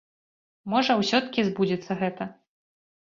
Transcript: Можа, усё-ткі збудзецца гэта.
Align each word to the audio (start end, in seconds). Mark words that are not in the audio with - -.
Можа, 0.73 0.95
усё-ткі 1.03 1.45
збудзецца 1.49 1.99
гэта. 2.01 2.23